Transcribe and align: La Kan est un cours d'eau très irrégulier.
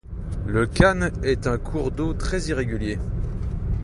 La 0.47 0.65
Kan 0.65 1.11
est 1.21 1.45
un 1.45 1.59
cours 1.59 1.91
d'eau 1.91 2.13
très 2.15 2.45
irrégulier. 2.47 2.97